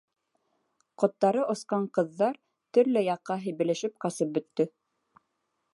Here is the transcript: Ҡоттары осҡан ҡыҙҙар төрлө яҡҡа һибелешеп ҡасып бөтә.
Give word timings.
Ҡоттары 1.03 1.43
осҡан 1.55 1.85
ҡыҙҙар 1.97 2.41
төрлө 2.77 3.05
яҡҡа 3.09 3.39
һибелешеп 3.45 3.97
ҡасып 4.07 4.35
бөтә. 4.39 4.71